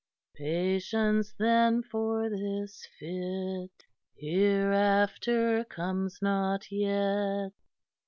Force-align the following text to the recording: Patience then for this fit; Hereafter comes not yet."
Patience 0.33 1.31
then 1.37 1.83
for 1.83 2.27
this 2.27 2.87
fit; 2.97 3.85
Hereafter 4.15 5.63
comes 5.65 6.17
not 6.23 6.71
yet." 6.71 7.51